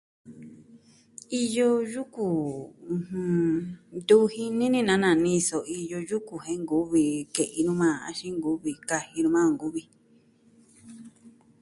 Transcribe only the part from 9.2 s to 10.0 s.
nu majan, nkuvi.